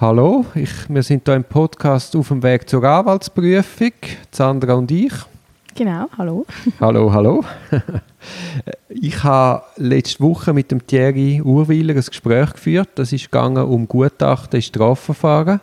Hallo, 0.00 0.46
ich, 0.54 0.70
wir 0.88 1.02
sind 1.02 1.26
hier 1.26 1.34
im 1.34 1.44
Podcast 1.44 2.16
auf 2.16 2.28
dem 2.28 2.42
Weg 2.42 2.66
zur 2.66 2.82
Anwaltsprüfung, 2.82 3.92
Sandra 4.30 4.72
und 4.72 4.90
ich. 4.90 5.12
Genau, 5.74 6.06
hallo. 6.16 6.46
Hallo, 6.80 7.12
hallo. 7.12 7.44
Ich 8.88 9.22
habe 9.22 9.62
letzte 9.76 10.20
Woche 10.20 10.54
mit 10.54 10.70
dem 10.70 10.86
Thierry 10.86 11.42
Urwiler 11.42 11.94
ein 11.94 12.02
Gespräch 12.02 12.54
geführt. 12.54 12.88
Das 12.94 13.12
ist 13.12 13.30
gegangen 13.30 13.62
um 13.62 13.86
Gutachten 13.86 14.56
im 14.56 14.62
Strafverfahren. 14.62 15.60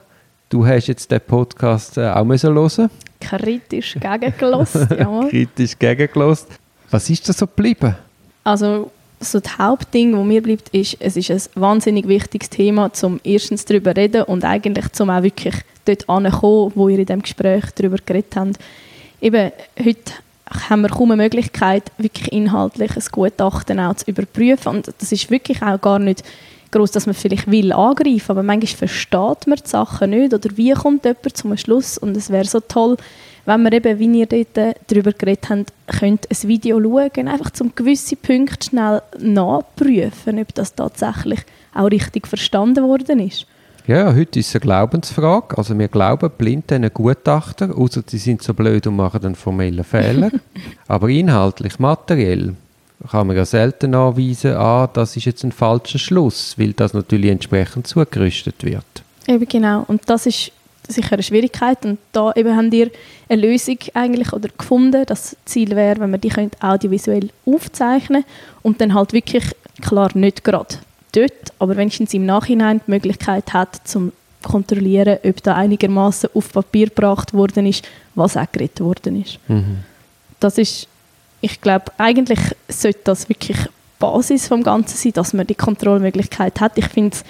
Du 0.49 0.67
hast 0.67 0.85
jetzt 0.85 1.09
den 1.09 1.21
Podcast 1.21 1.97
äh, 1.97 2.07
auch 2.07 2.23
müssen 2.23 2.53
hören. 2.53 2.91
Kritisch 3.19 3.97
gegengelost, 3.99 4.75
ja. 4.99 5.27
Kritisch 5.29 5.79
gegengelost. 5.79 6.47
Was 6.91 7.09
ist 7.09 7.27
da 7.27 7.33
so 7.33 7.47
geblieben? 7.47 7.95
Also 8.43 8.91
so 9.19 9.39
das 9.39 9.57
Hauptding, 9.57 10.15
wo 10.15 10.23
mir 10.23 10.41
bleibt, 10.41 10.69
ist, 10.69 10.97
es 10.99 11.17
ist 11.17 11.31
ein 11.31 11.61
wahnsinnig 11.61 12.07
wichtiges 12.07 12.49
Thema, 12.49 12.93
zum 12.93 13.19
erstens 13.23 13.65
darüber 13.65 13.93
zu 13.93 14.01
reden 14.01 14.23
und 14.23 14.45
eigentlich 14.45 14.91
zum 14.91 15.09
auch 15.09 15.23
wirklich 15.23 15.55
dort 15.85 16.07
anzukommen, 16.09 16.71
wo 16.75 16.89
ihr 16.89 16.99
in 16.99 17.05
dem 17.05 17.21
Gespräch 17.21 17.65
darüber 17.75 17.97
geredet 18.05 18.35
habt. 18.35 18.57
Eben, 19.21 19.51
heute 19.83 20.13
haben 20.69 20.81
wir 20.81 20.89
kaum 20.89 21.11
eine 21.11 21.23
Möglichkeit, 21.23 21.91
wirklich 21.97 22.31
inhaltlich 22.31 22.95
ein 22.95 23.03
Gutachten 23.11 23.79
auch 23.79 23.95
zu 23.95 24.05
überprüfen 24.09 24.69
und 24.69 24.93
das 24.99 25.11
ist 25.11 25.29
wirklich 25.29 25.61
auch 25.61 25.81
gar 25.81 25.99
nicht 25.99 26.23
groß, 26.71 26.91
dass 26.91 27.05
man 27.05 27.15
vielleicht 27.15 27.49
will 27.49 27.71
angreifen, 27.71 28.31
aber 28.31 28.43
manchmal 28.43 28.87
versteht 28.87 29.47
man 29.47 29.57
die 29.57 29.69
Sachen 29.69 30.11
nicht 30.11 30.33
oder 30.33 30.49
wie 30.55 30.73
kommt 30.73 31.05
jemand 31.05 31.37
zum 31.37 31.57
Schluss 31.57 31.97
und 31.97 32.15
es 32.15 32.29
wäre 32.29 32.45
so 32.45 32.59
toll, 32.59 32.97
wenn 33.47 33.63
wir 33.63 33.71
eben, 33.71 33.97
wie 33.97 34.19
ihr 34.19 34.25
dort 34.25 34.75
darüber 34.87 35.13
geredet 35.13 35.49
habt, 35.49 35.71
könnt 35.99 36.27
ein 36.29 36.49
Video 36.49 36.81
schauen, 36.81 37.29
einfach 37.29 37.51
zum 37.51 37.73
gewisse 37.73 38.17
Punkte 38.17 38.67
schnell 38.67 39.01
nachprüfen, 39.19 40.37
ob 40.37 40.53
das 40.53 40.75
tatsächlich 40.75 41.39
auch 41.73 41.85
richtig 41.85 42.27
verstanden 42.27 42.83
worden 42.83 43.21
ist. 43.21 43.45
Ja, 43.87 44.13
heute 44.13 44.39
ist 44.39 44.49
es 44.49 44.55
eine 44.55 44.59
Glaubensfrage. 44.59 45.57
Also 45.57 45.79
wir 45.79 45.87
glauben 45.87 46.29
blind 46.37 46.69
diesen 46.69 46.93
Gutachter, 46.93 47.73
außer 47.73 48.03
sie 48.05 48.17
sind 48.17 48.43
so 48.43 48.53
blöd 48.53 48.85
und 48.85 48.97
machen 48.97 49.23
einen 49.23 49.35
formellen 49.35 49.85
Fehler. 49.85 50.29
Aber 50.89 51.07
inhaltlich, 51.07 51.79
materiell, 51.79 52.53
kann 53.09 53.27
man 53.27 53.37
ja 53.37 53.45
selten 53.45 53.95
anweisen, 53.95 54.57
ah, 54.57 54.89
das 54.91 55.15
ist 55.15 55.23
jetzt 55.23 55.45
ein 55.45 55.53
falscher 55.53 55.99
Schluss, 55.99 56.55
weil 56.57 56.73
das 56.73 56.93
natürlich 56.93 57.31
entsprechend 57.31 57.87
zugerüstet 57.87 58.65
wird. 58.65 58.83
Eben 59.25 59.47
genau. 59.47 59.85
Und 59.87 60.01
das 60.09 60.25
ist 60.25 60.51
sicher 60.87 61.13
eine 61.13 61.23
Schwierigkeit. 61.23 61.85
Und 61.85 61.99
da 62.11 62.31
eben 62.35 62.55
haben 62.55 62.71
wir 62.71 62.89
eine 63.29 63.41
Lösung 63.41 63.77
eigentlich 63.93 64.33
oder 64.33 64.49
gefunden. 64.55 65.03
Das 65.05 65.35
Ziel 65.45 65.75
wäre, 65.75 65.99
wenn 65.99 66.11
wir 66.11 66.17
die 66.17 66.31
audiovisuell 66.61 67.29
aufzeichnen 67.45 68.23
und 68.63 68.81
dann 68.81 68.93
halt 68.93 69.13
wirklich, 69.13 69.43
klar, 69.81 70.09
nicht 70.13 70.43
gerade 70.43 70.75
dort, 71.11 71.53
aber 71.59 71.77
wenigstens 71.77 72.13
im 72.13 72.25
Nachhinein 72.25 72.81
die 72.85 72.91
Möglichkeit 72.91 73.53
hat, 73.53 73.87
zum 73.87 74.11
kontrollieren, 74.43 75.17
ob 75.23 75.43
da 75.43 75.55
einigermaßen 75.55 76.29
auf 76.33 76.51
Papier 76.53 76.87
gebracht 76.87 77.33
worden 77.33 77.65
ist, 77.65 77.85
was 78.15 78.37
auch 78.37 78.51
geredet 78.51 78.79
worden 78.79 79.21
ist. 79.21 79.39
Mhm. 79.47 79.79
Das 80.39 80.57
ist, 80.57 80.87
ich 81.41 81.59
glaube, 81.59 81.91
eigentlich 81.97 82.39
sollte 82.69 82.99
das 83.03 83.29
wirklich 83.29 83.57
Basis 83.99 84.47
vom 84.47 84.63
Ganzen 84.63 84.95
sein, 84.95 85.13
dass 85.13 85.33
man 85.33 85.47
die 85.47 85.55
Kontrollmöglichkeit 85.55 86.61
hat. 86.61 86.77
Ich 86.77 86.87
finde 86.87 87.15
es 87.15 87.23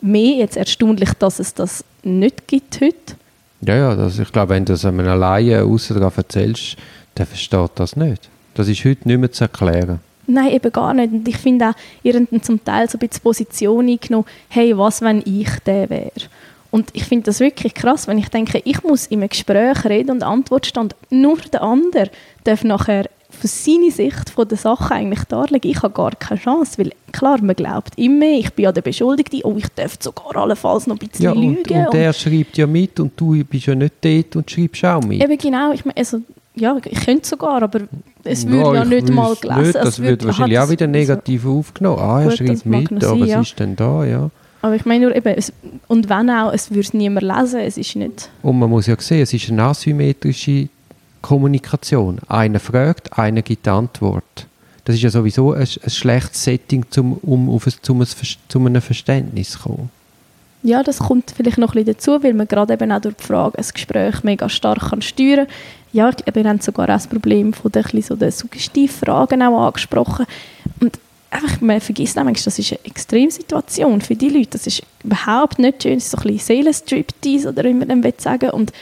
mehr 0.00 0.36
jetzt 0.36 0.56
erstaunlich, 0.56 1.12
dass 1.14 1.38
es 1.38 1.54
das 1.54 1.84
nicht 2.06 2.46
gibt 2.46 2.80
heute. 2.80 3.16
Ja, 3.60 3.76
ja, 3.76 3.96
das, 3.96 4.18
ich 4.18 4.30
glaube, 4.30 4.50
wenn 4.50 4.64
du 4.64 4.72
das 4.72 4.84
einem 4.84 5.06
Laien 5.06 5.80
daran 5.88 6.12
erzählst, 6.16 6.76
der 7.16 7.26
versteht 7.26 7.70
das 7.76 7.96
nicht. 7.96 8.28
Das 8.54 8.68
ist 8.68 8.84
heute 8.84 9.08
nicht 9.08 9.18
mehr 9.18 9.32
zu 9.32 9.44
erklären. 9.44 10.00
Nein, 10.26 10.52
eben 10.52 10.72
gar 10.72 10.94
nicht. 10.94 11.12
Und 11.12 11.28
ich 11.28 11.36
finde 11.36 11.70
auch, 11.70 11.74
ihr 12.02 12.14
habt 12.14 12.44
zum 12.44 12.64
Teil 12.64 12.88
so 12.88 12.96
ein 12.98 13.06
bisschen 13.06 13.22
Position 13.22 13.88
eingenommen, 13.88 14.26
hey, 14.48 14.76
was, 14.76 15.02
wenn 15.02 15.22
ich 15.24 15.50
der 15.66 15.90
wäre? 15.90 16.10
Und 16.70 16.90
ich 16.92 17.04
finde 17.04 17.26
das 17.26 17.40
wirklich 17.40 17.74
krass, 17.74 18.08
wenn 18.08 18.18
ich 18.18 18.28
denke, 18.28 18.60
ich 18.64 18.82
muss 18.82 19.06
in 19.06 19.20
einem 19.20 19.28
Gespräch 19.28 19.84
reden 19.84 20.10
und 20.10 20.22
Antwort 20.24 20.66
stand, 20.66 20.96
nur 21.08 21.36
der 21.52 21.62
andere 21.62 22.10
darf 22.42 22.64
nachher 22.64 23.08
von 23.34 23.48
seiner 23.48 23.90
Sicht 23.90 24.30
von 24.30 24.48
der 24.48 24.58
Sache 24.58 24.94
eigentlich 24.94 25.24
darlegen. 25.24 25.70
Ich 25.70 25.82
habe 25.82 25.92
gar 25.92 26.12
keine 26.12 26.40
Chance, 26.40 26.78
weil 26.78 26.92
klar, 27.12 27.40
man 27.42 27.56
glaubt 27.56 27.96
immer, 27.96 28.38
ich 28.38 28.52
bin 28.52 28.64
ja 28.64 28.72
der 28.72 28.82
Beschuldigte, 28.82 29.40
oh, 29.44 29.54
ich 29.56 29.68
darf 29.74 29.96
sogar 30.00 30.36
allenfalls 30.36 30.86
noch 30.86 30.96
ein 31.00 31.08
bisschen 31.08 31.24
ja, 31.24 31.32
und, 31.32 31.42
lügen. 31.42 31.78
Und, 31.78 31.86
und 31.86 31.94
der 31.94 32.12
schreibt 32.12 32.56
ja 32.56 32.66
mit 32.66 32.98
und 33.00 33.12
du 33.16 33.44
bist 33.44 33.66
ja 33.66 33.74
nicht 33.74 33.94
dort 34.00 34.36
und 34.36 34.50
schreibst 34.50 34.84
auch 34.84 35.02
mit. 35.02 35.22
Eben 35.22 35.38
genau, 35.38 35.72
ich 35.72 35.84
meine, 35.84 35.96
also, 35.96 36.20
ja, 36.54 36.76
ich 36.84 37.04
könnte 37.04 37.26
sogar, 37.26 37.62
aber 37.62 37.80
es 38.22 38.46
würde 38.46 38.62
ja, 38.62 38.74
ja 38.74 38.84
nicht 38.84 39.08
mal 39.10 39.34
gelesen. 39.34 39.62
Nicht, 39.62 39.74
das 39.74 40.00
wird 40.00 40.24
wahrscheinlich 40.24 40.58
auch 40.58 40.70
wieder 40.70 40.86
negativ 40.86 41.44
also, 41.44 41.58
aufgenommen. 41.58 41.98
Ah, 42.00 42.22
er 42.22 42.30
schreibt 42.30 42.66
mit, 42.66 42.90
aber 42.90 43.00
sein, 43.00 43.20
was 43.20 43.28
ja. 43.28 43.40
ist 43.40 43.58
denn 43.58 43.76
da, 43.76 44.04
ja. 44.04 44.30
Aber 44.62 44.76
ich 44.76 44.86
meine 44.86 45.06
nur 45.06 45.14
eben, 45.14 45.34
es, 45.36 45.52
und 45.88 46.08
wenn 46.08 46.30
auch, 46.30 46.50
es 46.52 46.70
würde 46.70 46.80
es 46.80 46.94
niemand 46.94 47.26
lesen, 47.26 47.60
es 47.60 47.76
ist 47.76 47.96
nicht... 47.96 48.30
Und 48.42 48.58
man 48.58 48.70
muss 48.70 48.86
ja 48.86 48.94
sehen, 48.98 49.20
es 49.20 49.34
ist 49.34 49.50
eine 49.50 49.62
asymmetrische 49.64 50.68
Kommunikation. 51.24 52.18
Einer 52.28 52.60
fragt, 52.60 53.18
einer 53.18 53.40
gibt 53.40 53.66
Antwort. 53.66 54.46
Das 54.84 54.94
ist 54.94 55.00
ja 55.00 55.08
sowieso 55.08 55.52
ein, 55.52 55.60
ein 55.62 55.90
schlechtes 55.90 56.44
Setting, 56.44 56.84
zum, 56.90 57.14
um 57.14 57.48
auf 57.48 57.66
ein, 57.66 57.72
zum, 57.80 58.02
ein, 58.02 58.08
zum 58.46 58.66
einem 58.66 58.82
Verständnis 58.82 59.52
zu 59.52 59.60
kommen. 59.60 59.90
Ja, 60.62 60.82
das 60.82 60.98
kommt 60.98 61.32
vielleicht 61.34 61.56
noch 61.56 61.74
ein 61.74 61.84
bisschen 61.84 61.94
dazu, 61.94 62.22
weil 62.22 62.34
man 62.34 62.46
gerade 62.46 62.74
eben 62.74 62.92
auch 62.92 63.00
durch 63.00 63.16
die 63.16 63.24
Frage 63.24 63.56
ein 63.56 63.64
Gespräch 63.72 64.22
mega 64.22 64.50
stark 64.50 64.90
kann 64.90 65.00
steuern 65.00 65.46
kann. 65.46 65.54
Ja, 65.94 66.10
wir 66.30 66.44
haben 66.44 66.60
sogar 66.60 66.84
auch 66.84 66.94
das 66.94 67.06
Problem 67.06 67.54
von 67.54 67.72
den, 67.72 68.02
so 68.02 68.16
den 68.16 68.30
Suggestivfragen 68.30 69.40
auch 69.40 69.68
angesprochen. 69.68 70.26
Und 70.80 70.98
einfach, 71.30 71.58
man 71.62 71.80
vergisst 71.80 72.16
nämlich, 72.16 72.44
das 72.44 72.58
ist 72.58 72.72
eine 72.72 72.84
Extremsituation 72.84 74.02
für 74.02 74.14
die 74.14 74.28
Leute. 74.28 74.50
Das 74.50 74.66
ist 74.66 74.82
überhaupt 75.02 75.58
nicht 75.58 75.82
schön. 75.82 75.94
Das 75.94 76.04
ist 76.04 76.10
so 76.10 76.18
ein 76.18 76.24
bisschen 76.24 76.56
Seelenstriptease 76.56 77.48
oder 77.48 77.64
wie 77.64 77.72
man 77.72 77.88
dann 77.88 78.12
sagen 78.18 78.50
Und 78.50 78.72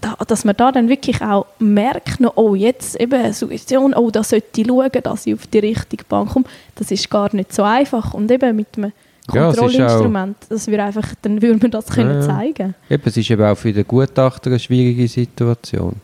da, 0.00 0.16
dass 0.26 0.44
man 0.44 0.56
da 0.56 0.72
dann 0.72 0.88
wirklich 0.88 1.20
auch 1.22 1.46
merkt, 1.58 2.20
noch, 2.20 2.36
oh, 2.36 2.54
jetzt 2.54 3.00
eben 3.00 3.14
eine 3.14 3.32
Suggestion, 3.32 3.94
oh, 3.94 4.10
da 4.10 4.22
sollte 4.22 4.60
ich 4.60 4.66
schauen, 4.66 4.90
dass 5.02 5.26
ich 5.26 5.34
auf 5.34 5.46
die 5.46 5.58
richtige 5.58 6.04
Bahn 6.04 6.28
komme, 6.28 6.44
das 6.76 6.90
ist 6.90 7.10
gar 7.10 7.34
nicht 7.34 7.52
so 7.52 7.62
einfach. 7.62 8.14
Und 8.14 8.30
eben 8.30 8.54
mit 8.54 8.68
einem 8.76 8.92
Kontrollinstrument, 9.26 10.36
ja, 10.42 10.46
das 10.48 10.66
wir 10.68 10.84
einfach, 10.84 11.14
dann 11.22 11.42
würde 11.42 11.58
man 11.60 11.70
das 11.70 11.88
ja, 11.88 11.94
können 11.94 12.22
zeigen 12.22 12.74
Eben, 12.88 13.02
es 13.04 13.16
ist 13.16 13.30
eben 13.30 13.44
auch 13.44 13.56
für 13.56 13.72
den 13.72 13.86
Gutachter 13.86 14.50
eine 14.50 14.58
schwierige 14.58 15.08
Situation. 15.08 15.96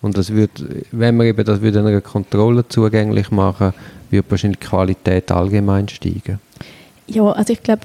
Und 0.00 0.18
das 0.18 0.32
wird, 0.32 0.64
wenn 0.90 1.16
man 1.16 1.26
eben 1.26 1.44
das 1.44 1.60
würde 1.60 1.78
einer 1.78 2.00
Kontrolle 2.00 2.66
zugänglich 2.68 3.30
machen, 3.30 3.72
würde 4.10 4.30
wahrscheinlich 4.30 4.58
die 4.58 4.66
Qualität 4.66 5.30
allgemein 5.30 5.88
steigen. 5.88 6.40
Ja, 7.06 7.30
also 7.30 7.52
ich 7.52 7.62
glaube, 7.62 7.82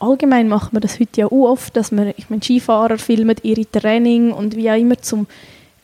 allgemein 0.00 0.48
macht 0.48 0.72
man 0.72 0.82
das 0.82 0.98
heute 0.98 1.20
ja 1.20 1.26
auch 1.26 1.50
oft, 1.50 1.76
dass 1.76 1.92
man, 1.92 2.12
ich 2.16 2.28
meine, 2.28 2.42
Skifahrer 2.42 2.98
filmen 2.98 3.36
ihre 3.42 3.70
Training 3.70 4.32
und 4.32 4.56
wie 4.56 4.70
auch 4.70 4.76
immer 4.76 4.98
zum 4.98 5.26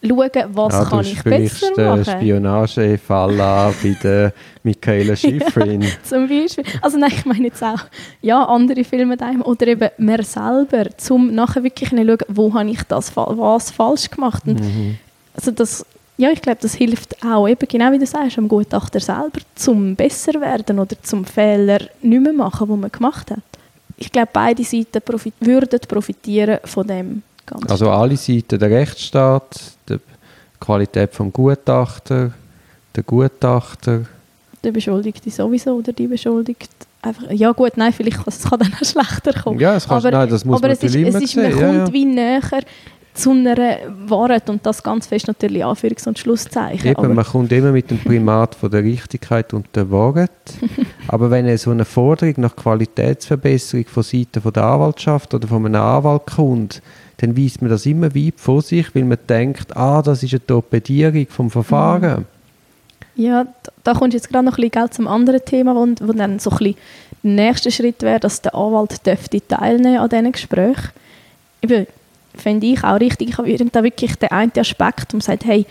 schauen, 0.04 0.31
was 0.53 0.75
ja, 0.75 0.84
kann 0.84 1.00
ich 1.00 1.22
besser 1.22 1.71
machen. 1.77 2.04
Du 2.04 2.10
Spionagefall 2.10 3.41
an 3.41 3.75
bei 3.82 3.97
der 4.03 4.32
Michaela 4.62 5.16
Schifrin. 5.16 5.82
ja, 5.82 5.88
zum 6.03 6.28
Beispiel. 6.28 6.65
Also 6.82 6.99
nein, 6.99 7.12
ich 7.15 7.25
meine 7.25 7.44
jetzt 7.47 7.62
auch, 7.62 7.81
ja, 8.22 8.44
andere 8.44 8.84
filmen 8.84 9.21
einem 9.21 9.43
oder 9.43 9.66
eben 9.66 9.88
mehr 9.99 10.22
selber, 10.22 10.87
um 11.10 11.34
nachher 11.34 11.62
wirklich 11.62 11.91
zu 11.91 11.97
schauen, 11.97 12.19
wo 12.28 12.54
habe 12.54 12.71
ich 12.71 12.83
das, 12.84 13.16
was 13.16 13.71
falsch 13.71 14.10
gemacht. 14.10 14.43
Und 14.47 14.60
mhm. 14.60 14.98
Also 15.34 15.50
das, 15.50 15.84
ja, 16.16 16.31
ich 16.31 16.41
glaube, 16.41 16.59
das 16.62 16.75
hilft 16.75 17.22
auch 17.25 17.47
eben, 17.48 17.66
genau 17.69 17.93
wie 17.93 17.98
du 17.98 18.06
sagst, 18.06 18.38
am 18.38 18.48
Gutachter 18.48 19.00
selber, 19.00 19.41
zum 19.54 19.97
besser 19.97 20.41
werden 20.41 20.78
oder 20.78 20.97
zum 21.03 21.25
Fehler 21.25 21.81
nicht 22.03 22.22
mehr 22.22 22.33
machen, 22.33 22.69
den 22.69 22.81
man 22.81 22.93
gemacht 22.93 23.31
hat 23.31 23.41
ich 23.97 24.12
glaube, 24.12 24.29
beide 24.33 24.62
Seiten 24.65 25.01
profit 25.03 25.34
würden 25.41 25.81
profitieren 25.89 26.59
von 26.65 26.87
dem 26.87 27.23
Ganzen. 27.47 27.71
Also 27.71 27.91
alle 27.91 28.17
Seiten, 28.17 28.59
der 28.59 28.71
Rechtsstaat, 28.71 29.59
die 29.89 29.99
Qualität 30.61 31.15
vom 31.15 31.33
Gutachter, 31.33 32.33
der 32.95 33.03
Gutachter. 33.03 34.03
Der 34.62 34.73
Beschuldigte 34.73 35.31
sowieso 35.31 35.77
oder 35.77 35.93
die 35.93 36.07
Beschuldigte. 36.07 36.69
Einfach, 37.03 37.31
ja 37.31 37.53
gut, 37.53 37.77
nein, 37.77 37.93
vielleicht 37.93 38.17
kann 38.17 38.25
es 38.29 38.41
dann 38.41 38.61
auch 38.62 38.84
schlechter 38.84 39.33
kommen. 39.33 39.61
Ja, 39.61 39.77
es 39.77 39.87
kann, 39.87 39.99
aber, 39.99 40.11
nein, 40.11 40.28
das 40.28 40.45
muss 40.45 40.57
aber 40.57 40.69
man 40.69 40.77
es 40.77 40.83
ist, 40.83 40.95
es 40.95 41.15
ist, 41.23 41.37
man 41.37 41.53
kommt 41.53 41.89
ja. 41.89 41.93
wie 41.93 42.05
näher 42.05 42.41
zu 43.16 43.30
einer 43.30 43.78
Wahrheit 44.07 44.48
und 44.51 44.65
das 44.66 44.83
ganz 44.83 45.07
fest 45.07 45.27
natürlich 45.27 45.65
Anführungs- 45.65 46.07
und 46.07 46.18
Schlusszeichen. 46.18 46.91
Eben, 46.91 47.15
man 47.15 47.24
kommt 47.24 47.51
immer 47.53 47.72
mit 47.72 47.91
dem 47.91 47.98
Primat 47.98 48.54
von 48.54 48.71
der 48.71 48.84
Richtigkeit 48.84 49.53
und 49.54 49.66
der 49.74 49.91
Wahrheit. 49.91 50.30
aber 51.09 51.30
wenn 51.30 51.57
so 51.57 51.71
eine 51.71 51.84
Forderung 51.84 52.34
nach 52.39 52.54
Qualitätsverbesserung 52.54 53.86
von 53.86 54.03
Seiten 54.03 54.41
von 54.41 54.53
der 54.53 54.65
Anwaltschaft 54.65 55.34
oder 55.34 55.48
von 55.48 55.65
einem 55.65 55.80
Anwalt 55.80 56.27
kommt, 56.27 56.83
dann 57.18 57.36
weist 57.36 57.63
man 57.63 57.71
das 57.71 57.86
immer 57.86 58.15
weit 58.15 58.34
vor 58.36 58.63
sich, 58.63 58.95
weil 58.95 59.04
man 59.04 59.18
denkt, 59.28 59.77
ah, 59.77 60.03
das 60.03 60.22
ist 60.22 60.34
eine 60.34 60.47
Torpedierung 60.47 61.27
vom 61.28 61.51
Verfahren. 61.51 62.21
Mhm. 62.21 63.22
Ja, 63.22 63.47
da 63.83 63.95
kommt 63.95 64.13
jetzt 64.13 64.28
gerade 64.28 64.45
noch 64.45 64.59
ein 64.59 64.68
bisschen 64.68 64.92
zum 64.92 65.09
anderen 65.09 65.42
Thema, 65.42 65.74
wo, 65.74 65.86
wo 66.07 66.13
dann 66.13 66.39
so 66.39 66.51
ein 66.51 66.59
bisschen 66.59 66.77
der 67.22 67.30
nächste 67.30 67.71
Schritt 67.71 68.03
wäre, 68.03 68.21
dass 68.21 68.42
der 68.42 68.54
Anwalt 68.54 69.04
dürfte 69.07 69.41
teilnehmen 69.41 69.98
an 69.98 70.10
diesen 70.10 70.33
Gesprächen. 70.33 70.91
Eben, 71.63 71.86
finde 72.36 72.66
ich 72.66 72.84
auch 72.84 73.00
richtig. 73.00 73.30
Ich 73.30 73.38
habe 73.38 73.71
da 73.72 73.83
wirklich 73.83 74.16
den 74.16 74.30
einen 74.30 74.53
Aspekt, 74.56 75.12
man 75.12 75.21
sagt, 75.21 75.44
hey, 75.44 75.66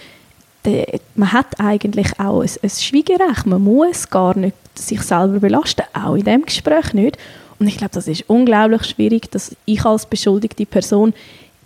de, 0.66 1.00
man 1.16 1.32
hat 1.32 1.60
eigentlich 1.60 2.20
auch 2.20 2.42
ein, 2.42 2.50
ein 2.62 2.70
Schweigerecht. 2.70 3.46
Man 3.46 3.64
muss 3.64 4.10
gar 4.10 4.38
nicht 4.38 4.56
sich 4.76 5.02
selber 5.02 5.40
belasten, 5.40 5.84
auch 5.94 6.16
in 6.16 6.24
dem 6.24 6.46
Gespräch 6.46 6.94
nicht. 6.94 7.18
Und 7.60 7.68
ich 7.68 7.78
glaube, 7.78 7.94
das 7.94 8.08
ist 8.08 8.26
unglaublich 8.28 8.84
schwierig, 8.84 9.32
dass 9.32 9.56
ich 9.66 9.86
als 9.86 10.06
beschuldigte 10.06 10.66
Person 10.66 11.14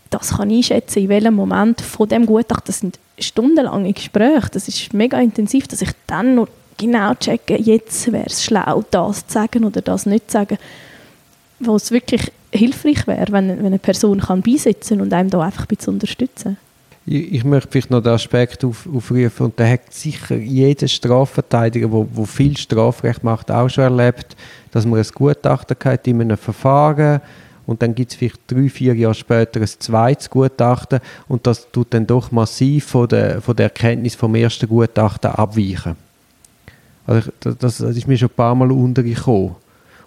das 0.10 0.38
kann 0.38 0.50
einschätzen, 0.50 1.04
in 1.04 1.10
welchem 1.10 1.36
Moment 1.36 1.82
von 1.82 2.10
dem 2.10 2.26
Gutachten, 2.26 2.66
das 2.66 2.80
sind 2.80 3.00
stundenlange 3.20 3.94
Gespräche, 3.94 4.50
das 4.52 4.68
ist 4.68 4.94
mega 4.94 5.20
intensiv, 5.20 5.68
dass 5.68 5.82
ich 5.82 5.92
dann 6.08 6.36
noch 6.36 6.48
genau 6.78 7.14
checke, 7.14 7.60
jetzt 7.60 8.12
wäre 8.12 8.26
es 8.26 8.44
schlau, 8.44 8.84
das 8.90 9.28
zu 9.28 9.34
sagen 9.34 9.66
oder 9.66 9.82
das 9.82 10.06
nicht 10.06 10.32
zu 10.32 10.34
sagen, 10.34 10.58
wo 11.60 11.76
es 11.76 11.92
wirklich 11.92 12.32
hilfreich 12.52 13.08
wäre, 13.08 13.32
wenn, 13.32 13.50
wenn 13.50 13.66
eine 13.66 13.80
Person 13.80 14.20
kann 14.20 14.42
beisetzen 14.42 15.02
und 15.02 15.14
einem 15.14 15.30
da 15.30 15.42
einfach 15.42 15.64
ein 15.64 15.68
bisschen 15.68 15.94
unterstützen 15.94 16.58
ich, 17.10 17.34
ich 17.34 17.44
möchte 17.44 17.70
vielleicht 17.72 17.90
noch 17.90 18.02
den 18.02 18.14
Aspekt 18.14 18.64
auf, 18.64 18.88
aufrufen, 18.94 19.48
und 19.48 19.60
da 19.60 19.68
hat 19.68 19.92
sicher 19.92 20.36
jeder 20.36 20.88
Strafverteidiger, 20.88 21.88
der 21.88 22.26
viel 22.26 22.56
Strafrecht 22.56 23.24
macht, 23.24 23.52
auch 23.52 23.70
schon 23.70 23.86
erlebt, 23.86 24.36
dass 24.72 24.86
man 24.86 25.00
ein 25.00 25.08
Gutachten 25.14 25.76
hat 25.84 26.08
in 26.08 26.22
einem 26.22 26.38
Verfahren 26.38 27.22
und 27.66 27.82
dann 27.82 27.96
gibt 27.96 28.12
es 28.12 28.18
vielleicht 28.18 28.40
drei, 28.48 28.70
vier 28.70 28.96
Jahre 28.96 29.16
später 29.16 29.60
ein 29.60 29.68
zweites 29.68 30.30
Gutachten 30.30 31.00
und 31.28 31.46
das 31.48 31.68
tut 31.72 31.88
dann 31.94 32.06
doch 32.06 32.32
massiv 32.32 32.86
von 32.86 33.08
der, 33.08 33.42
von 33.42 33.56
der 33.56 33.66
Erkenntnis 33.66 34.16
vom 34.16 34.36
ersten 34.36 34.68
Gutachten 34.68 35.32
abweichen. 35.32 35.96
Also 37.08 37.32
das, 37.40 37.58
das 37.58 37.80
ist 37.80 38.08
mir 38.08 38.18
schon 38.18 38.30
ein 38.30 38.36
paar 38.36 38.54
Mal 38.54 38.72
untergekommen. 38.72 39.56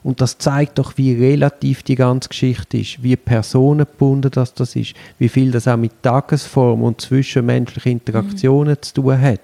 Und 0.04 0.20
das 0.20 0.38
zeigt 0.38 0.78
doch, 0.78 0.96
wie 0.96 1.14
relativ 1.14 1.82
die 1.82 1.94
ganze 1.94 2.28
Geschichte 2.28 2.78
ist, 2.78 3.02
wie 3.02 3.16
personengebunden 3.16 4.31
das, 4.32 4.52
das 4.54 4.75
ist, 4.75 4.94
wie 5.19 5.28
viel 5.28 5.52
das 5.52 5.69
auch 5.69 5.76
mit 5.76 6.02
Tagesform 6.02 6.82
und 6.82 7.00
zwischenmenschlichen 7.00 7.93
Interaktionen 7.93 8.72
mhm. 8.72 8.82
zu 8.82 8.94
tun 8.94 9.20
hat. 9.20 9.40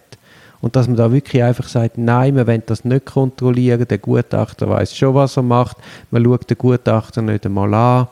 Und 0.60 0.74
dass 0.74 0.88
man 0.88 0.96
da 0.96 1.12
wirklich 1.12 1.42
einfach 1.42 1.68
sagt, 1.68 1.98
nein, 1.98 2.34
wir 2.34 2.46
wollen 2.46 2.64
das 2.66 2.84
nicht 2.84 3.06
kontrollieren, 3.06 3.86
der 3.86 3.98
Gutachter 3.98 4.68
weiß 4.68 4.96
schon, 4.96 5.14
was 5.14 5.36
er 5.36 5.44
macht, 5.44 5.76
man 6.10 6.24
schaut 6.24 6.50
den 6.50 6.58
Gutachter 6.58 7.22
nicht 7.22 7.46
einmal 7.46 7.72
an. 7.72 8.08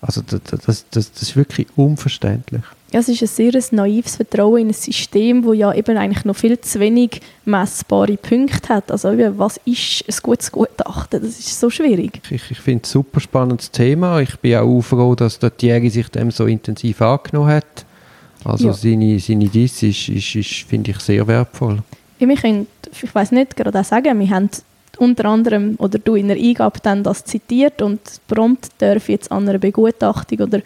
Also 0.00 0.22
das, 0.22 0.40
das, 0.44 0.60
das, 0.90 1.12
das 1.12 1.22
ist 1.22 1.36
wirklich 1.36 1.66
unverständlich. 1.76 2.62
Es 2.96 3.08
ist 3.08 3.22
ein 3.22 3.26
sehr 3.26 3.60
naives 3.72 4.14
Vertrauen 4.14 4.60
in 4.60 4.68
ein 4.68 4.72
System, 4.72 5.44
das 5.44 5.56
ja 5.56 5.74
eben 5.74 5.96
eigentlich 5.96 6.24
noch 6.24 6.36
viel 6.36 6.60
zu 6.60 6.78
wenig 6.78 7.20
messbare 7.44 8.16
Punkte 8.16 8.68
hat. 8.68 8.92
Also 8.92 9.08
was 9.36 9.56
ist 9.64 10.04
ein 10.08 10.14
gutes 10.22 10.52
Gutachten? 10.52 11.20
Das 11.20 11.40
ist 11.40 11.58
so 11.58 11.70
schwierig. 11.70 12.20
Ich, 12.30 12.50
ich 12.52 12.58
finde 12.58 12.82
es 12.84 12.90
ein 12.90 12.92
super 12.92 13.18
spannendes 13.18 13.72
Thema. 13.72 14.20
Ich 14.20 14.36
bin 14.38 14.56
auch 14.56 14.80
froh, 14.80 15.16
dass 15.16 15.40
der 15.40 15.56
Thierry 15.56 15.90
sich 15.90 16.08
dem 16.08 16.30
so 16.30 16.46
intensiv 16.46 17.02
angenommen 17.02 17.48
hat. 17.48 17.84
Also 18.44 18.68
ja. 18.68 18.72
seine, 18.72 19.18
seine 19.18 19.48
Diss 19.48 19.82
ist, 19.82 20.08
ist, 20.08 20.36
ist 20.36 20.52
finde 20.68 20.92
ich, 20.92 21.00
sehr 21.00 21.26
wertvoll. 21.26 21.78
Können, 22.20 22.66
ich 23.02 23.14
weiß 23.14 23.32
nicht 23.32 23.56
gerade 23.56 23.80
auch 23.80 23.84
sagen, 23.84 24.20
wir 24.20 24.30
haben 24.30 24.50
unter 24.98 25.24
anderem, 25.24 25.74
oder 25.78 25.98
du 25.98 26.14
in 26.14 26.28
der 26.28 26.36
Eingabe 26.36 26.78
dann 26.80 27.02
das 27.02 27.24
zitiert 27.24 27.82
und 27.82 28.00
prompt 28.28 28.68
darf 28.78 29.08
jetzt 29.08 29.32
an 29.32 29.48
einer 29.48 29.58
Begutachtung 29.58 30.40
oder 30.40 30.60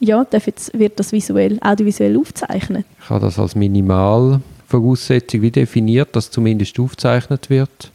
ja, 0.00 0.26
jetzt, 0.32 0.78
wird 0.78 0.98
das 0.98 1.12
visuell, 1.12 1.58
audiovisuell 1.60 2.16
aufzeichnet. 2.16 2.86
Ich 3.02 3.10
habe 3.10 3.26
das 3.26 3.38
als 3.38 3.54
Minimalvoraussetzung 3.54 5.42
wie 5.42 5.50
definiert, 5.50 6.14
dass 6.14 6.30
zumindest 6.30 6.78
aufgezeichnet 6.78 7.50
wird. 7.50 7.90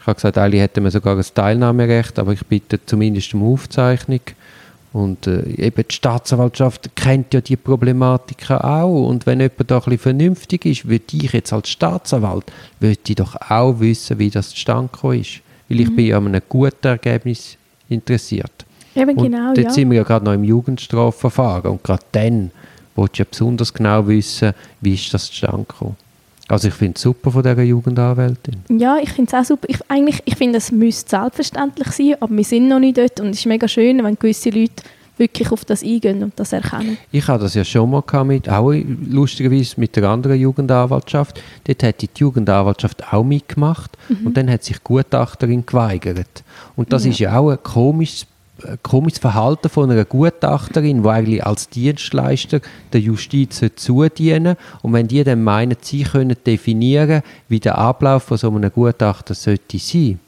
Ich 0.00 0.06
habe 0.06 0.16
gesagt, 0.16 0.38
alle 0.38 0.58
hätten 0.58 0.90
sogar 0.90 1.16
ein 1.16 1.24
Teilnahmerecht, 1.34 2.18
aber 2.18 2.32
ich 2.32 2.44
bitte 2.46 2.84
zumindest 2.84 3.34
um 3.34 3.52
Aufzeichnung. 3.52 4.20
Und 4.92 5.26
äh, 5.26 5.44
eben 5.56 5.84
die 5.88 5.94
Staatsanwaltschaft 5.94 6.94
kennt 6.96 7.32
ja 7.32 7.40
die 7.40 7.56
Problematiken 7.56 8.58
auch. 8.58 9.08
Und 9.08 9.24
wenn 9.26 9.40
jemand 9.40 9.70
da 9.70 9.76
ein 9.76 9.84
bisschen 9.84 9.98
vernünftig 9.98 10.66
ist, 10.66 10.88
würde 10.88 11.04
ich 11.12 11.32
jetzt 11.32 11.52
als 11.52 11.70
Staatsanwalt, 11.70 12.44
würde 12.80 12.98
ich 13.06 13.14
doch 13.14 13.36
auch 13.48 13.80
wissen, 13.80 14.18
wie 14.18 14.28
das 14.28 14.50
zustande 14.50 15.16
ist. 15.16 15.40
Weil 15.68 15.80
ich 15.80 15.90
mhm. 15.90 15.96
bin 15.96 16.06
ja 16.06 16.18
an 16.18 16.26
einem 16.26 16.42
guten 16.48 16.86
Ergebnis 16.86 17.56
interessiert. 17.88 18.66
Eben 18.94 19.16
und 19.16 19.24
genau, 19.24 19.54
dort 19.54 19.58
ja. 19.58 19.70
sind 19.70 19.90
wir 19.90 19.98
ja 19.98 20.02
gerade 20.02 20.24
noch 20.24 20.32
im 20.32 20.44
Jugendstrafverfahren. 20.44 21.70
Und 21.70 21.84
gerade 21.84 22.02
dann 22.12 22.50
willst 22.96 23.18
du 23.18 23.22
ja 23.22 23.26
besonders 23.30 23.72
genau 23.72 24.06
wissen, 24.06 24.52
wie 24.80 24.94
ist 24.94 25.12
das 25.12 25.26
zustande 25.26 25.64
gekommen. 25.68 25.96
Also 26.48 26.68
ich 26.68 26.74
finde 26.74 26.96
es 26.96 27.02
super 27.02 27.30
von 27.30 27.42
dieser 27.42 27.62
Jugendanwältin. 27.62 28.56
Ja, 28.68 28.98
ich 29.00 29.10
finde 29.10 29.34
es 29.34 29.40
auch 29.40 29.48
super. 29.48 29.66
Ich, 29.68 29.78
eigentlich, 29.88 30.20
ich 30.26 30.36
finde, 30.36 30.58
es 30.58 30.70
müsste 30.70 31.08
selbstverständlich 31.08 31.88
sein, 31.88 32.16
aber 32.20 32.36
wir 32.36 32.44
sind 32.44 32.68
noch 32.68 32.78
nicht 32.78 32.98
dort 32.98 33.20
und 33.20 33.28
es 33.30 33.38
ist 33.38 33.46
mega 33.46 33.66
schön, 33.66 34.04
wenn 34.04 34.18
gewisse 34.18 34.50
Leute 34.50 34.82
wirklich 35.16 35.50
auf 35.50 35.64
das 35.64 35.82
eingehen 35.82 36.22
und 36.22 36.32
das 36.36 36.52
erkennen. 36.52 36.98
Ich 37.10 37.26
hatte 37.28 37.44
das 37.44 37.54
ja 37.54 37.64
schon 37.64 37.90
mal 37.90 38.24
mit, 38.24 38.48
auch 38.48 38.72
lustigerweise 38.72 39.78
mit 39.78 39.94
der 39.96 40.04
anderen 40.04 40.38
Jugendanwaltschaft. 40.38 41.40
Dort 41.64 41.82
hat 41.82 42.02
die 42.02 42.08
Jugendanwaltschaft 42.16 43.12
auch 43.12 43.22
mitgemacht 43.22 43.96
mhm. 44.08 44.26
und 44.26 44.36
dann 44.36 44.50
hat 44.50 44.64
sich 44.64 44.78
die 44.78 44.84
Gutachterin 44.84 45.64
geweigert. 45.64 46.42
Und 46.76 46.92
das 46.92 47.04
ja. 47.04 47.10
ist 47.10 47.18
ja 47.18 47.38
auch 47.38 47.50
ein 47.50 47.62
komisches 47.62 48.26
komisches 48.82 49.18
Verhalten 49.18 49.68
von 49.68 49.90
einer 49.90 50.04
Gutachterin, 50.04 51.02
die 51.02 51.08
eigentlich 51.08 51.44
als 51.44 51.68
Dienstleister 51.68 52.60
der 52.92 53.00
Justiz 53.00 53.62
zudienen 53.76 54.56
und 54.82 54.92
wenn 54.92 55.08
die 55.08 55.24
dann 55.24 55.42
meinen, 55.42 55.76
sie 55.80 56.04
können 56.04 56.36
definieren, 56.46 57.22
wie 57.48 57.60
der 57.60 57.78
Ablauf 57.78 58.24
von 58.24 58.38
so 58.38 58.48
einem 58.48 58.72
Gutachter 58.72 59.34
sollte 59.34 59.78
sein. 59.78 60.20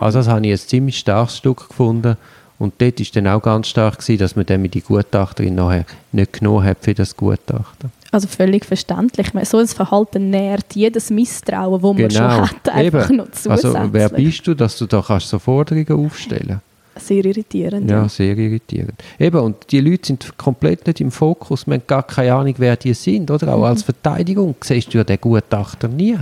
Also 0.00 0.18
das 0.18 0.28
habe 0.28 0.46
ich 0.46 0.52
ein 0.52 0.58
ziemlich 0.58 0.98
starkes 0.98 1.36
Stück 1.38 1.68
gefunden 1.68 2.16
und 2.58 2.74
dort 2.78 2.98
war 2.98 3.06
dann 3.14 3.26
auch 3.28 3.42
ganz 3.42 3.68
stark 3.68 3.98
gewesen, 3.98 4.18
dass 4.18 4.34
man 4.34 4.46
dann 4.46 4.60
mit 4.60 4.74
die 4.74 4.80
Gutachterin 4.80 5.54
nachher 5.54 5.84
nicht 6.12 6.32
genommen 6.34 6.64
hat 6.64 6.78
für 6.80 6.94
das 6.94 7.16
Gutachten. 7.16 7.92
Also 8.10 8.26
völlig 8.26 8.64
verständlich. 8.64 9.28
So 9.44 9.58
ein 9.58 9.68
Verhalten 9.68 10.30
nährt 10.30 10.74
jedes 10.74 11.10
Misstrauen, 11.10 11.80
das 11.80 11.82
man 11.82 11.96
genau. 11.96 12.30
schon 12.30 12.50
hat, 12.50 12.68
einfach 12.70 13.08
Eben. 13.08 13.16
noch 13.18 13.30
zusätzlich. 13.30 13.74
Also 13.76 13.92
wer 13.92 14.08
bist 14.08 14.46
du, 14.46 14.54
dass 14.54 14.78
du 14.78 14.86
da 14.86 15.04
kannst 15.06 15.28
so 15.28 15.38
Forderungen 15.38 16.06
aufstellen 16.06 16.48
kannst? 16.48 16.62
Sehr 16.98 17.24
irritierend. 17.24 17.90
Ja, 17.90 18.08
sehr 18.08 18.36
irritierend. 18.36 18.94
Eben, 19.18 19.38
und 19.38 19.70
die 19.70 19.80
Leute 19.80 20.08
sind 20.08 20.36
komplett 20.36 20.86
nicht 20.86 21.00
im 21.00 21.10
Fokus, 21.10 21.66
man 21.66 21.80
hat 21.80 21.88
gar 21.88 22.02
keine 22.02 22.34
Ahnung, 22.34 22.54
wer 22.58 22.76
die 22.76 22.94
sind, 22.94 23.30
oder? 23.30 23.54
Auch 23.54 23.58
mhm. 23.58 23.64
als 23.64 23.82
Verteidigung 23.82 24.54
siehst 24.60 24.92
du 24.92 24.98
ja 24.98 25.04
den 25.04 25.20
Gutachter 25.20 25.88
nie. 25.88 26.16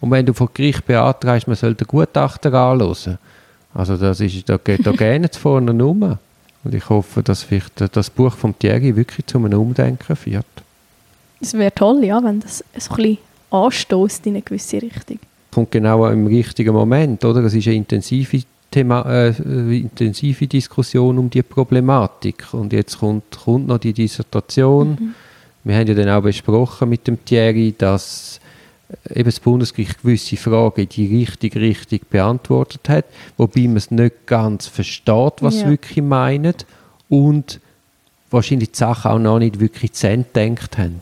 Und 0.00 0.10
wenn 0.10 0.26
du 0.26 0.32
vor 0.32 0.50
Gericht 0.52 0.86
beantragst, 0.86 1.46
man 1.46 1.56
soll 1.56 1.74
den 1.74 1.86
Gutachter 1.86 2.52
anhören, 2.52 3.18
also 3.74 3.96
das 3.96 4.20
ist, 4.20 4.48
da 4.48 4.56
geht 4.56 4.86
da 4.86 4.92
gerne 4.96 5.28
vorne 5.32 5.70
rum. 5.82 6.18
Und 6.64 6.74
ich 6.74 6.88
hoffe, 6.88 7.22
dass 7.22 7.42
vielleicht 7.42 7.94
das 7.94 8.10
Buch 8.10 8.34
von 8.34 8.58
Thierry 8.58 8.96
wirklich 8.96 9.26
zu 9.26 9.38
einem 9.38 9.60
Umdenken 9.60 10.16
führt. 10.16 10.46
Es 11.40 11.54
wäre 11.54 11.72
toll, 11.72 12.02
ja, 12.04 12.22
wenn 12.24 12.40
das 12.40 12.64
so 12.76 12.94
ein 12.94 12.96
bisschen 12.96 13.18
anstößt 13.50 14.26
in 14.26 14.34
eine 14.34 14.42
gewisse 14.42 14.82
Richtung. 14.82 15.18
Kommt 15.52 15.70
genau 15.70 16.06
im 16.08 16.26
richtigen 16.26 16.74
Moment, 16.74 17.24
oder? 17.24 17.40
Es 17.44 17.54
ist 17.54 17.66
eine 17.66 17.76
intensive 17.76 18.42
Thema, 18.76 19.06
äh, 19.10 19.30
intensive 19.78 20.46
Diskussion 20.46 21.16
um 21.16 21.30
die 21.30 21.42
Problematik. 21.42 22.52
Und 22.52 22.74
jetzt 22.74 22.98
kommt, 22.98 23.38
kommt 23.42 23.68
noch 23.68 23.78
die 23.78 23.94
Dissertation. 23.94 24.90
Mhm. 24.90 25.14
Wir 25.64 25.76
haben 25.76 25.86
ja 25.86 25.94
dann 25.94 26.10
auch 26.10 26.20
besprochen 26.20 26.90
mit 26.90 27.06
dem 27.06 27.24
Thierry, 27.24 27.74
dass 27.76 28.38
äh, 29.06 29.20
eben 29.20 29.30
das 29.30 29.40
Bundesgericht 29.40 30.02
gewisse 30.02 30.36
Fragen 30.36 30.82
in 30.82 30.88
die 30.90 31.16
richtige 31.22 31.58
Richtung 31.58 32.00
beantwortet 32.10 32.86
hat, 32.90 33.06
wobei 33.38 33.62
man 33.62 33.78
es 33.78 33.90
nicht 33.90 34.26
ganz 34.26 34.66
versteht, 34.66 35.32
was 35.40 35.54
ja. 35.54 35.60
sie 35.60 35.68
wirklich 35.70 36.04
meinen 36.04 36.56
und 37.08 37.60
wahrscheinlich 38.30 38.72
die 38.72 38.76
Sachen 38.76 39.10
auch 39.10 39.18
noch 39.18 39.38
nicht 39.38 39.58
wirklich 39.58 39.94
zu 39.94 40.06
Ende 40.06 40.28
gedacht 40.34 40.76
haben. 40.76 41.00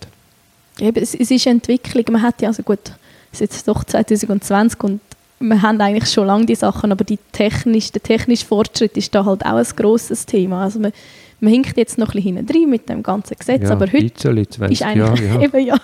Eben, 0.78 1.02
es, 1.02 1.12
es 1.12 1.28
ist 1.28 1.46
Entwicklung. 1.48 2.04
Man 2.12 2.22
hat 2.22 2.40
ja, 2.40 2.50
also 2.50 2.62
gut, 2.62 2.92
es 3.32 3.40
ist 3.40 3.52
jetzt 3.52 3.66
doch 3.66 3.82
2020 3.82 4.80
und 4.84 5.00
wir 5.40 5.62
haben 5.62 5.80
eigentlich 5.80 6.10
schon 6.10 6.26
lange 6.26 6.46
die 6.46 6.54
Sachen, 6.54 6.92
aber 6.92 7.04
die 7.04 7.18
technisch, 7.32 7.92
der 7.92 8.02
technische 8.02 8.46
Fortschritt 8.46 8.96
ist 8.96 9.14
da 9.14 9.24
halt 9.24 9.44
auch 9.44 9.56
ein 9.56 9.66
grosses 9.76 10.26
Thema. 10.26 10.64
Also 10.64 10.78
man, 10.78 10.92
man 11.40 11.52
hinkt 11.52 11.76
jetzt 11.76 11.98
noch 11.98 12.08
ein 12.14 12.22
bisschen 12.22 12.36
hinten 12.36 12.70
mit 12.70 12.88
dem 12.88 13.02
ganzen 13.02 13.36
Gesetz, 13.36 13.64
ja, 13.64 13.70
aber 13.70 13.86
heute 13.86 14.06
ist 14.06 14.26
eigentlich 14.26 14.80
Jahre, 14.80 15.22
ja. 15.22 15.40
eben 15.40 15.66
ja, 15.66 15.76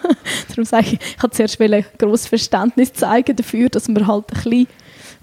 darum 0.49 0.64
sage 0.64 0.87
ich, 0.87 0.99
ich 1.16 1.23
habe 1.23 1.30
zuerst 1.30 1.61
ein 1.61 1.85
grosses 1.99 2.26
Verständnis 2.26 2.92
zeigen 2.92 3.37
dafür, 3.37 3.69
dass 3.69 3.88
man 3.88 4.07
halt 4.07 4.25
ein 4.33 4.42
bisschen 4.42 4.66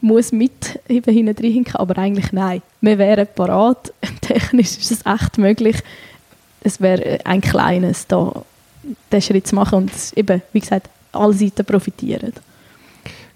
muss 0.02 0.32
mit 0.32 0.80
eben 0.88 1.12
hinten 1.14 1.44
hinken, 1.44 1.76
aber 1.76 1.98
eigentlich 1.98 2.32
nein. 2.32 2.62
Wir 2.82 2.98
wären 2.98 3.28
parat, 3.34 3.92
technisch 4.22 4.78
ist 4.78 4.92
es 4.92 5.06
echt 5.06 5.38
möglich. 5.38 5.78
Es 6.62 6.82
wäre 6.82 7.20
ein 7.26 7.42
kleines 7.42 8.06
da, 8.08 8.44
den 9.12 9.22
Schritt 9.22 9.48
zu 9.48 9.56
machen 9.56 9.76
und 9.76 9.92
eben, 10.16 10.42
wie 10.54 10.60
gesagt, 10.60 10.90
alle 11.14 11.34
Seiten 11.34 11.66
profitieren. 11.66 12.34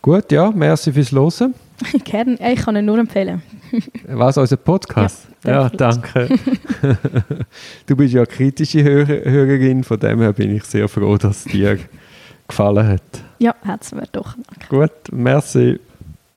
Gut, 0.01 0.31
ja, 0.31 0.49
merci 0.49 0.91
fürs 0.91 1.11
Hören. 1.11 1.53
Gerne, 2.03 2.37
ich 2.53 2.59
kann 2.59 2.75
ihn 2.75 2.85
nur 2.85 2.97
empfehlen. 2.97 3.43
Was, 4.07 4.35
unser 4.35 4.57
Podcast? 4.57 5.27
Ja, 5.43 5.51
ja 5.51 5.69
danke. 5.69 6.27
du 7.85 7.95
bist 7.95 8.13
ja 8.15 8.25
kritische 8.25 8.83
Hörer, 8.83 9.29
Hörerin, 9.29 9.83
von 9.83 9.99
dem 9.99 10.19
her 10.21 10.33
bin 10.33 10.55
ich 10.55 10.63
sehr 10.63 10.87
froh, 10.87 11.17
dass 11.17 11.45
es 11.45 11.51
dir 11.51 11.77
gefallen 12.47 12.87
hat. 12.87 13.01
Ja, 13.37 13.53
hat 13.63 13.83
es 13.83 13.91
mir 13.93 14.07
doch. 14.11 14.35
Danke. 14.35 14.67
Gut, 14.69 15.11
merci. 15.11 15.79